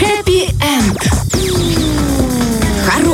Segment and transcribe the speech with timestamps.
[0.00, 1.47] Happy End.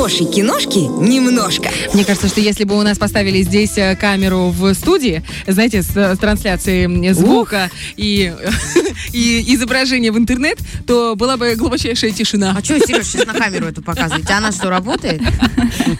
[0.05, 1.71] Хорошей киношки немножко.
[1.95, 5.87] Мне кажется, что если бы у нас поставили здесь э, камеру в студии, знаете, с,
[5.95, 8.31] с трансляцией звука и,
[9.13, 12.55] и изображения в интернет, то была бы глубочайшая тишина.
[12.55, 14.31] А что, Сереж, сейчас на камеру эту показываете?
[14.33, 15.23] Она что, работает?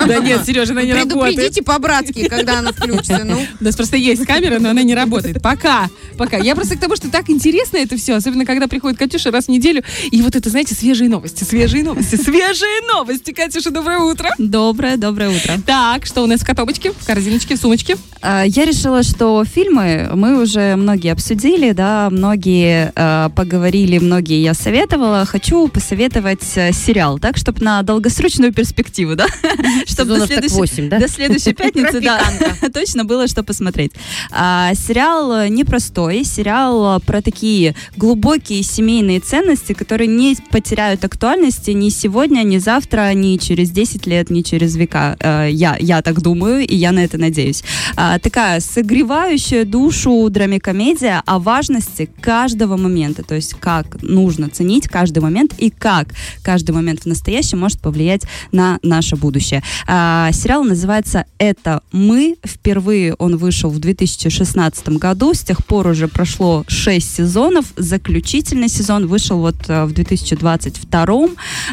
[0.05, 1.23] Да нет, Сережа, она не работает.
[1.23, 3.23] Предупредите по-братски, когда она включится.
[3.23, 3.39] Ну.
[3.59, 5.41] У нас просто есть камера, но она не работает.
[5.41, 5.89] Пока.
[6.15, 6.37] Пока.
[6.37, 9.49] Я просто к тому, что так интересно это все, особенно когда приходит Катюша раз в
[9.49, 9.83] неделю.
[10.11, 13.31] И вот это, знаете, свежие новости, свежие новости, свежие новости.
[13.31, 14.29] Катюша, доброе утро.
[14.37, 15.59] Доброе, доброе утро.
[15.65, 17.97] Так, что у нас в коробочке, в корзиночке, в сумочке?
[18.21, 24.53] А, я решила, что фильмы мы уже многие обсудили, да, многие э, поговорили, многие я
[24.53, 25.25] советовала.
[25.25, 29.27] Хочу посоветовать э, сериал, так, чтобы на долгосрочную перспективу, да,
[29.85, 30.99] чтобы до следующей, 8, да?
[30.99, 32.19] до следующей пятницы, да,
[32.73, 33.91] точно было что посмотреть.
[34.31, 42.41] А, сериал непростой, сериал про такие глубокие семейные ценности, которые не потеряют актуальности ни сегодня,
[42.41, 45.15] ни завтра, ни через 10 лет, ни через века.
[45.19, 47.63] А, я, я так думаю, и я на это надеюсь.
[47.95, 55.19] А, такая согревающая душу драмикомедия о важности каждого момента, то есть как нужно ценить каждый
[55.19, 56.09] момент и как
[56.41, 59.63] каждый момент в настоящем может повлиять на наше будущее.
[59.87, 62.35] А, сериал называется «Это мы».
[62.45, 67.65] Впервые он вышел в 2016 году, с тех пор уже прошло 6 сезонов.
[67.75, 71.27] Заключительный сезон вышел вот э, в 2022.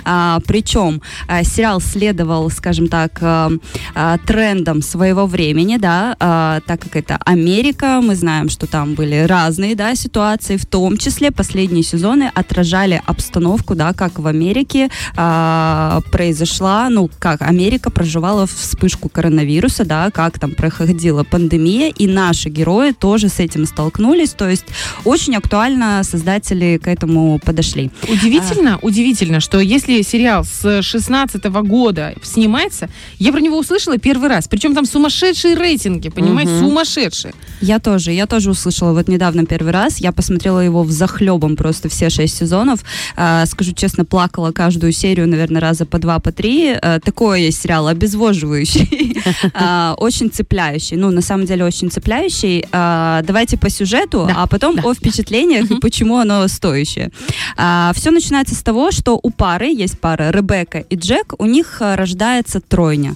[0.05, 3.49] А, причем а, сериал следовал, скажем так, а,
[3.95, 9.25] а, трендам своего времени, да, а, так как это Америка, мы знаем, что там были
[9.27, 16.01] разные, да, ситуации, в том числе последние сезоны отражали обстановку, да, как в Америке а,
[16.11, 22.91] произошла, ну, как Америка проживала вспышку коронавируса, да, как там проходила пандемия, и наши герои
[22.91, 24.67] тоже с этим столкнулись, то есть
[25.05, 27.93] очень актуально создатели к этому подошли.
[28.09, 31.92] Удивительно, удивительно, что если сериал с 16 года
[32.23, 34.49] снимается, я про него услышала первый раз.
[34.49, 37.35] Причем там сумасшедшие рейтинги, понимаете, сумасшедшие.
[37.61, 39.99] Я тоже, я тоже услышала вот недавно первый раз.
[39.99, 42.81] Я посмотрела его в захлебом просто все шесть сезонов.
[43.17, 46.71] А, скажу честно, плакала каждую серию, наверное, раза по два, по три.
[46.73, 49.23] А, такой есть сериал, обезвоживающий,
[49.55, 50.97] а, очень цепляющий.
[50.97, 52.65] Ну, на самом деле, очень цепляющий.
[52.73, 57.11] А, давайте по сюжету, а потом о впечатлениях и почему оно стоящее.
[57.57, 61.82] А, все начинается с того, что у пары, есть пара Ребекка и Джек, у них
[61.83, 63.15] рождается тройня.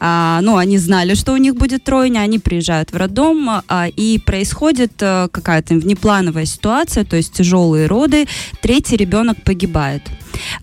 [0.00, 4.18] А, ну, они знали, что у них будет тройня, они приезжают в роддом, а, и
[4.18, 8.26] происходит а, какая-то внеплановая ситуация, то есть тяжелые роды,
[8.60, 10.02] третий ребенок погибает.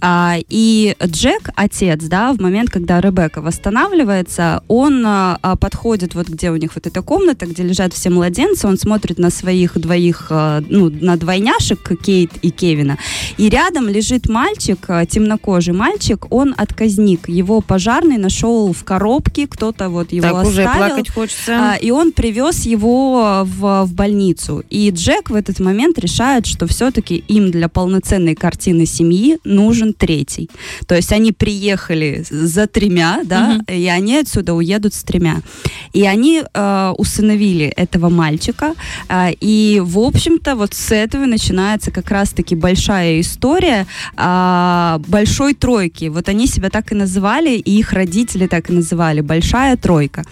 [0.02, 6.28] А, и Джек, отец, да, в момент, когда Ребекка восстанавливается, он а, а, подходит вот
[6.28, 10.28] где у них вот эта комната, где лежат все младенцы, он смотрит на своих двоих,
[10.30, 12.97] а, ну, на двойняшек Кейт и Кевина,
[13.38, 19.90] и рядом лежит мальчик, а, темнокожий мальчик, он отказник, его пожарный нашел в коробке, кто-то
[19.90, 20.88] вот его Так уже оставил.
[20.88, 21.74] плакать хочется.
[21.74, 24.63] А, и он привез его в, в больницу.
[24.69, 30.49] И Джек в этот момент решает, что все-таки им для полноценной картины семьи нужен третий.
[30.87, 35.41] То есть они приехали за тремя, да, и они отсюда уедут с тремя.
[35.93, 38.73] И они э, усыновили этого мальчика.
[39.09, 46.09] а, и, в общем-то, вот с этого начинается как раз-таки большая история а, большой тройки.
[46.09, 49.21] Вот они себя так и называли, и их родители так и называли.
[49.21, 50.23] Большая тройка.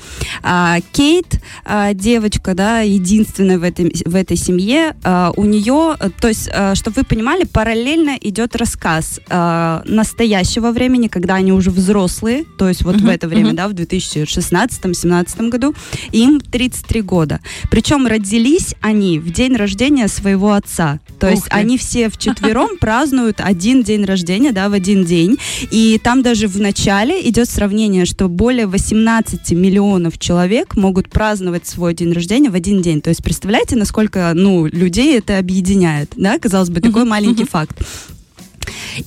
[0.42, 6.10] А, Кейт, а, девочка, да, единственная в, этой в этой семье, а, у нее, э,
[6.22, 12.46] то есть, чтобы вы понимали, параллельно идет рассказ а, настоящего времени, когда они уже взрослые,
[12.58, 15.74] то есть вот в это время, да, в 2016-2017 году,
[16.12, 17.40] им 33 года.
[17.72, 21.00] Причем родились они в день рождения своего отца.
[21.20, 21.56] То есть Ух ты.
[21.56, 25.38] они все вчетвером празднуют один день рождения, да, в один день.
[25.72, 31.94] И там даже в начале идет сравнение, что более 18 миллионов человек могут праздновать свой
[31.94, 33.02] день рождения в один день.
[33.02, 37.78] То есть представляете, насколько, ну, людей это объединяет, да, казалось бы, такой маленький факт.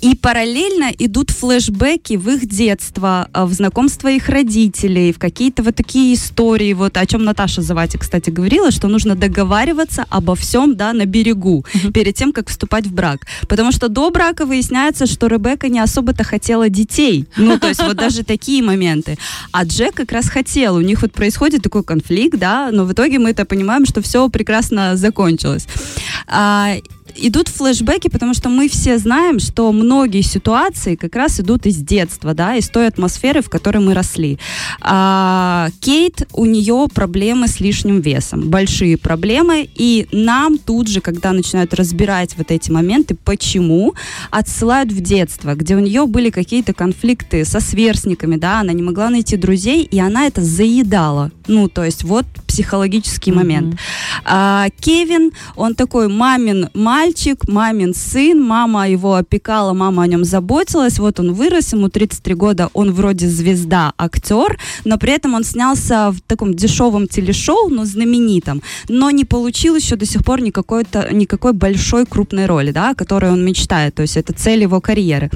[0.00, 5.76] И параллельно идут флешбеки в их детство, а, в знакомство их родителей, в какие-то вот
[5.76, 10.93] такие истории, вот о чем Наташа Завати, кстати, говорила, что нужно договариваться обо всем, да,
[10.93, 11.64] на берегу,
[11.94, 13.26] перед тем, как вступать в брак.
[13.49, 17.26] Потому что до брака выясняется, что Ребекка не особо-то хотела детей.
[17.37, 19.19] Ну, то есть вот даже такие моменты.
[19.53, 20.76] А Джек как раз хотел.
[20.76, 24.29] У них вот происходит такой конфликт, да, но в итоге мы это понимаем, что все
[24.29, 25.67] прекрасно закончилось.
[26.26, 26.75] А,
[27.17, 32.34] идут флешбеки, потому что мы все знаем, что многие ситуации как раз идут из детства,
[32.34, 34.38] да, из той атмосферы, в которой мы росли.
[34.81, 41.32] А, Кейт, у нее проблемы с лишним весом, большие проблемы, и нам тут же, когда
[41.32, 43.94] начинают разбирать вот эти моменты, почему,
[44.31, 49.10] отсылают в детство, где у нее были какие-то конфликты со сверстниками, да, она не могла
[49.10, 51.31] найти друзей, и она это заедала.
[51.46, 53.40] Ну, то есть вот психологический Мгм.
[53.40, 53.76] момент.
[54.25, 60.99] А, Кевин, он такой мамин мальчик, мамин сын, мама его опекала, мама о нем заботилась,
[60.99, 66.11] вот он вырос, ему 33 года, он вроде звезда, актер, но при этом он снялся
[66.11, 71.53] в таком дешевом телешоу, но знаменитом, но не получил еще до сих пор никакой-то, никакой
[71.53, 75.31] большой крупной роли, да, о которой он мечтает, то есть это цель его карьеры.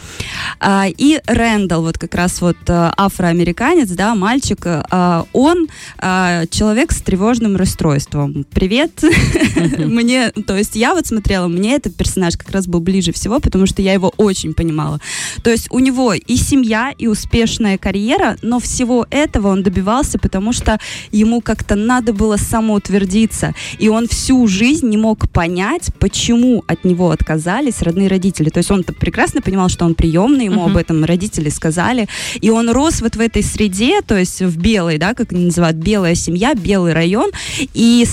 [0.60, 5.68] А, и Рэндалл, вот как раз вот э, афроамериканец, да, мальчик, э, он
[5.98, 8.44] э, человек с тревожным расстройством.
[8.70, 9.02] Привет.
[9.78, 13.66] Мне, то есть я вот смотрела, мне этот персонаж как раз был ближе всего, потому
[13.66, 15.00] что я его очень понимала.
[15.42, 20.52] То есть у него и семья, и успешная карьера, но всего этого он добивался, потому
[20.52, 20.78] что
[21.10, 23.56] ему как-то надо было самоутвердиться.
[23.80, 28.50] И он всю жизнь не мог понять, почему от него отказались родные родители.
[28.50, 32.06] То есть он прекрасно понимал, что он приемный, ему об этом родители сказали.
[32.40, 35.76] И он рос вот в этой среде, то есть в белой, да, как они называют,
[35.76, 37.32] белая семья, белый район,
[37.74, 38.06] и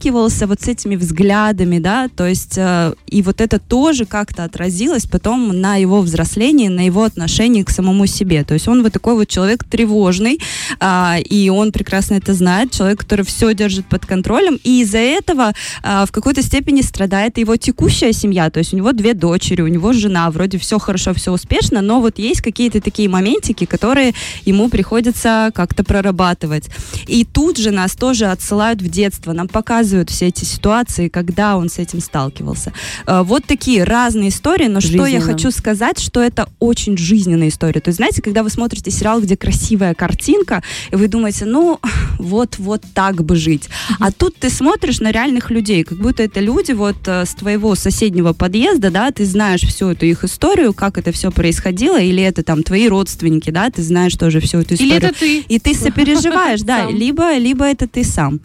[0.00, 5.06] сталкивался вот с этими взглядами, да, то есть э, и вот это тоже как-то отразилось
[5.06, 8.44] потом на его взрослении, на его отношении к самому себе.
[8.44, 10.40] То есть он вот такой вот человек тревожный,
[10.78, 15.52] а, и он прекрасно это знает, человек, который все держит под контролем, и из-за этого
[15.82, 19.68] а, в какой-то степени страдает его текущая семья, то есть у него две дочери, у
[19.68, 24.14] него жена, вроде все хорошо, все успешно, но вот есть какие-то такие моментики, которые
[24.46, 26.70] ему приходится как-то прорабатывать.
[27.06, 31.68] И тут же нас тоже отсылают в детство, нам показывают все эти ситуации, когда он
[31.68, 32.72] с этим сталкивался.
[33.06, 35.32] Э, Вот такие разные истории, но что я Жизненно.
[35.32, 37.80] хочу сказать, что это очень жизненная история.
[37.80, 41.78] То есть, знаете, когда вы смотрите сериал, где красивая картинка, и вы думаете, ну,
[42.18, 43.68] вот, вот так бы жить.
[43.98, 47.74] А тут ты смотришь на реальных людей, как будто это люди вот э, с твоего
[47.74, 52.42] соседнего подъезда, да, ты знаешь всю эту их историю, как это все происходило, или это
[52.42, 54.96] там твои родственники, да, ты знаешь тоже всю эту историю.
[54.96, 55.40] Или это ты?
[55.40, 58.40] И ты сопереживаешь, да, либо, либо это ты сам.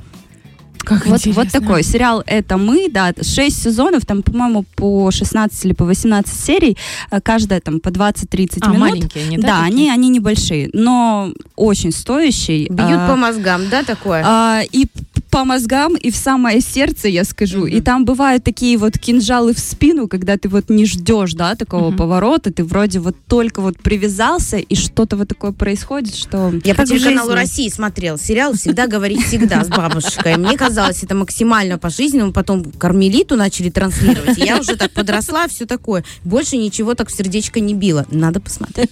[0.79, 5.73] Как Вот, вот такой сериал «Это мы», да, 6 сезонов, там, по-моему, по 16 или
[5.73, 6.77] по 18 серий,
[7.11, 8.79] э, каждая там по 20-30 А, минут.
[8.79, 9.47] маленькие они, да?
[9.47, 9.73] Да, такие?
[9.73, 12.67] они, они небольшие, но очень стоящий.
[12.69, 14.23] Бьют А, по мозгам, да, такое?
[14.25, 14.87] а, и
[15.35, 17.65] по мозгам, и в самое сердце, я скажу.
[17.65, 21.89] И там бывают такие вот кинжалы в спину, когда ты вот не ждешь, да, такого
[21.89, 21.97] Мгм.
[21.97, 26.53] поворота, ты вроде вот только вот привязался, и что-то вот такое происходит, что...
[26.63, 27.41] Я по телеканалу жизни.
[27.41, 30.37] России смотрел сериал «Всегда говорить всегда» с бабушкой.
[30.37, 32.31] Мне казалось, это максимально по-жизненному.
[32.31, 34.37] Потом «Кармелиту» начали транслировать.
[34.37, 36.05] И я уже так подросла, все такое.
[36.23, 38.05] Больше ничего так в сердечко не било.
[38.09, 38.89] Надо посмотреть.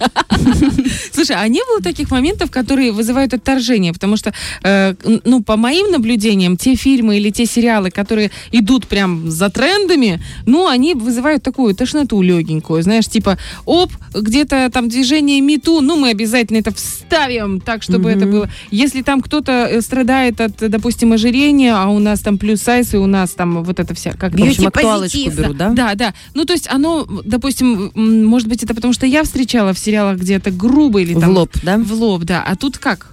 [1.14, 3.94] Слушай, а не было таких моментов, которые вызывают отторжение?
[3.94, 4.94] Потому что, э,
[5.24, 10.68] ну, по моим наблюдениям, те фильмы или те сериалы, которые идут прям за трендами, ну,
[10.68, 16.58] они вызывают такую тошноту легенькую, знаешь, типа, оп, где-то там движение мету, ну, мы обязательно
[16.58, 18.50] это вставим так, чтобы это было.
[18.72, 22.98] Если там кто-то э, страдает от, допустим, ожирения, а у нас там плюс сайз, и
[22.98, 25.70] у нас там вот это вся, как В общем, актуалочку берут, да?
[25.70, 26.14] да, да.
[26.34, 30.52] Ну, то есть оно, допустим, может быть, это потому что я встречала в сериалах где-то
[30.52, 31.32] грубо или В там...
[31.32, 31.78] лоб, да?
[31.78, 32.44] В лоб, да.
[32.44, 33.13] А тут как?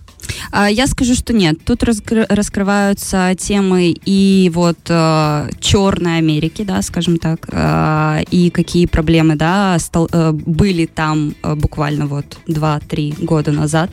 [0.53, 1.59] А, Я скажу, что нет.
[1.65, 8.87] Тут раскры- раскрываются темы и вот э, черной Америки, да, скажем так, э, и какие
[8.87, 9.77] проблемы, да,
[10.13, 13.91] э, были там буквально вот 2-3 года назад.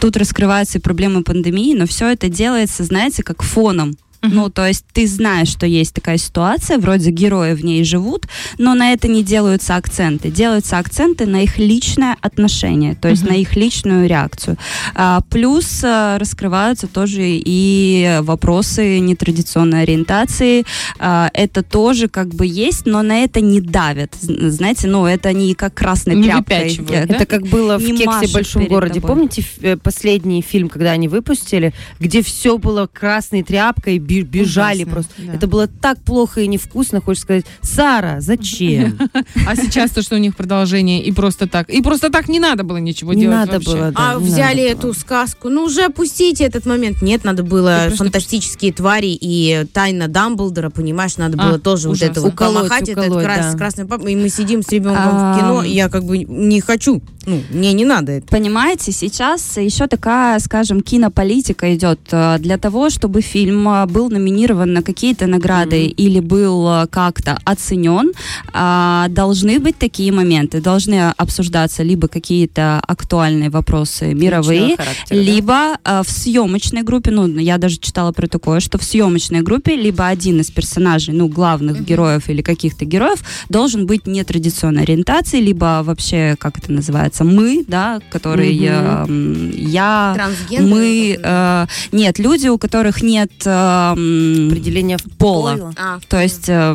[0.00, 3.96] Тут раскрываются и проблемы пандемии, но все это делается, знаете, как фоном.
[4.32, 8.26] Ну, то есть ты знаешь, что есть такая ситуация, вроде герои в ней живут,
[8.58, 10.30] но на это не делаются акценты.
[10.30, 13.32] Делаются акценты на их личное отношение, то есть Мгм.
[13.32, 14.56] на их личную реакцию.
[14.94, 20.64] А, плюс а, раскрываются тоже и вопросы нетрадиционной ориентации.
[20.98, 24.14] А, это тоже как бы есть, но на это не давят.
[24.20, 26.58] Знаете, ну это не как красной Не тряпкой.
[26.64, 27.14] выпячивают, да?
[27.16, 28.94] Это как было в Не «Кексе машут в большом городе».
[29.00, 29.08] тобой.
[29.08, 35.12] Помните э, последний фильм, когда они выпустили, где все было красной тряпкой, бежали Ужасно, просто.
[35.18, 35.32] да.
[35.34, 38.98] Это было так плохо и невкусно, хочешь сказать, Сара, зачем?
[39.46, 41.68] А сейчас то, что у них продолжение и просто так.
[41.70, 43.70] И просто так не надо было ничего Не делать надо вообще.
[43.70, 44.92] было, да, А взяли эту было.
[44.92, 45.48] сказку.
[45.48, 47.02] Ну, уже опустите этот момент.
[47.02, 52.06] Нет, надо было просто- фантастические твари и тайна Дамблдора, понимаешь, надо А, было тоже ужасно.
[52.08, 53.58] вот это вот Уколоть, помахать, этот уколоть, крас- да.
[53.58, 56.60] красный пап, и мы сидим с ребенком А, в кино, и я как бы не
[56.60, 57.02] хочу.
[57.26, 58.28] Ну, мне не надо это.
[58.28, 64.72] Понимаете, сейчас еще такая, скажем, кинополитика идет э, для того, чтобы фильм э, был номинирован
[64.72, 68.12] на какие-то награды или был э, как-то оценен,
[68.52, 74.84] а, должны быть такие моменты, должны обсуждаться либо какие-то актуальные вопросы мировые, да?
[75.10, 80.06] либо в съемочной группе, ну, я даже читала про такое, что в съемочной группе либо
[80.06, 86.36] один из персонажей, ну, главных героев или каких-то героев должен быть нетрадиционной ориентации, либо вообще,
[86.38, 90.68] как это называется, мы, да, э, м, я, Трансгендер.
[90.74, 95.72] мы, э, нет, люди, у которых нет э, м, Определение пола.
[95.76, 96.72] А, То есть э,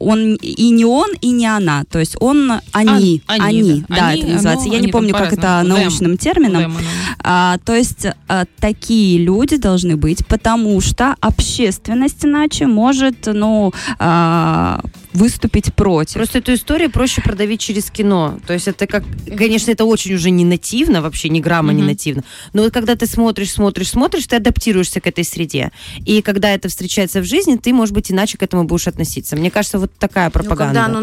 [0.00, 1.84] он и не он, и не она.
[1.90, 3.96] То есть он, они, А, они, они, да.
[3.96, 4.66] да, Они, это называется.
[4.68, 5.42] ну, Я не помню, как это.
[5.42, 5.62] Them.
[5.64, 6.76] научным термином.
[7.22, 14.80] А, то есть а, такие люди должны быть, потому что общественность иначе может, ну, а,
[15.14, 16.14] выступить против.
[16.14, 18.38] Просто эту историю проще продавить через кино.
[18.46, 19.04] То есть это как,
[19.36, 21.88] конечно, это очень уже не нативно, вообще ни грамма не Мгм.
[21.88, 22.24] нативно.
[22.52, 25.70] Но вот когда ты смотришь, смотришь, смотришь, ты адаптируешься к этой среде.
[26.06, 29.36] И когда это встречается в жизни, ты, может быть, иначе к этому будешь относиться.
[29.36, 30.80] Мне кажется, вот такая ну, пропаганда.
[30.80, 31.00] когда оно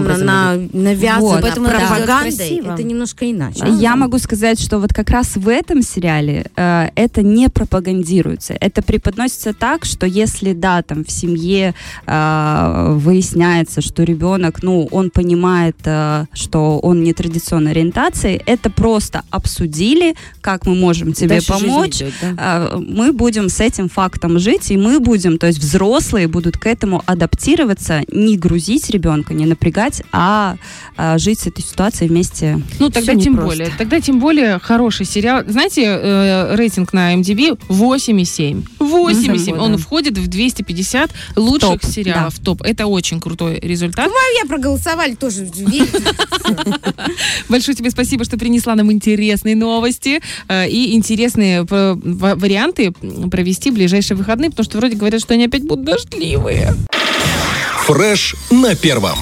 [0.00, 1.42] образом на, навязано Вот.
[1.42, 3.64] Поэтому пропагандой, это немножко иначе.
[3.80, 8.54] Я могу сказать, что вот как раз в этом сериале э, это не пропагандируется.
[8.60, 11.74] Это преподносится так, что если, да, там в семье
[12.06, 13.43] э, выясняется,
[13.80, 20.66] что ребенок, ну, он понимает, э, что он не традиционной ориентации, это просто обсудили, как
[20.66, 21.96] мы можем тебе Дальше помочь.
[21.96, 22.34] идет, да.
[22.38, 26.66] А, мы будем с этим фактом жить, и мы будем, то есть взрослые будут к
[26.66, 30.56] этому адаптироваться, не грузить ребенка, не напрягать, а,
[30.96, 32.60] а, жить с этой ситуацией вместе.
[32.78, 33.56] Ну, тогда Всё тем непросто.
[33.58, 33.72] более.
[33.78, 35.42] Тогда тем более хороший сериал.
[35.46, 38.64] Знаете, э, рейтинг на MDB 8,7.
[38.78, 39.54] 8,7.
[39.54, 39.62] Мгм.
[39.62, 39.78] Он Да.
[39.78, 42.38] входит в 250 лучших топ, сериалов.
[42.38, 42.62] Топ.
[42.62, 44.10] Это очень крутой результат.
[44.40, 45.46] Я проголосовали тоже.
[47.48, 52.92] Большое тебе спасибо, что принесла нам интересные новости э, и интересные э, ва- варианты
[53.30, 56.74] провести ближайшие выходные, потому что вроде говорят, что они опять будут дождливые.
[57.86, 59.18] Фреш на первом.